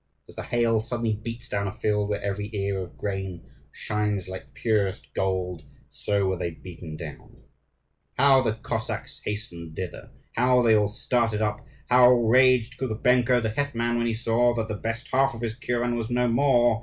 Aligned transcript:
As 0.27 0.33
the 0.35 0.41
hail 0.41 0.81
suddenly 0.81 1.13
beats 1.13 1.47
down 1.47 1.67
a 1.67 1.71
field 1.71 2.09
where 2.09 2.23
every 2.23 2.49
ear 2.55 2.79
of 2.81 2.97
grain 2.97 3.45
shines 3.71 4.27
like 4.27 4.55
purest 4.55 5.13
gold, 5.13 5.61
so 5.91 6.25
were 6.25 6.37
they 6.37 6.49
beaten 6.49 6.97
down. 6.97 7.43
How 8.17 8.41
the 8.41 8.53
Cossacks 8.53 9.21
hastened 9.25 9.75
thither! 9.75 10.09
How 10.33 10.63
they 10.63 10.73
all 10.73 10.89
started 10.89 11.43
up! 11.43 11.63
How 11.87 12.09
raged 12.13 12.79
Kukubenko, 12.79 13.43
the 13.43 13.51
hetman, 13.51 13.97
when 13.99 14.07
he 14.07 14.15
saw 14.15 14.55
that 14.55 14.69
the 14.69 14.73
best 14.73 15.07
half 15.09 15.35
of 15.35 15.41
his 15.41 15.53
kuren 15.53 15.95
was 15.95 16.09
no 16.09 16.27
more! 16.27 16.79